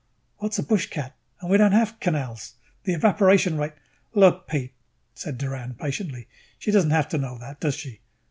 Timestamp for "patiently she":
5.75-6.71